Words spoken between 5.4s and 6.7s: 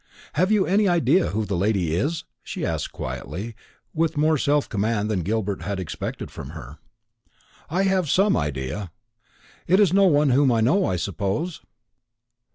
had expected from